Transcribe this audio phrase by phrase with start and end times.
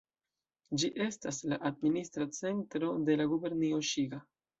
[0.83, 4.21] Ĝi estas la administra centro de la gubernio Ŝiga.